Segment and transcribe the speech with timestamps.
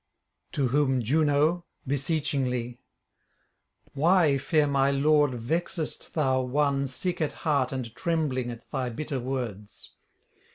[0.53, 2.81] To whom Juno beseechingly:
[3.93, 9.19] 'Why, fair my lord, vexest thou one sick at heart and trembling at thy bitter
[9.19, 9.91] words?